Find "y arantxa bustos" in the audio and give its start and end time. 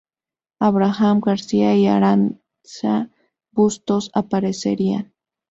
1.75-4.09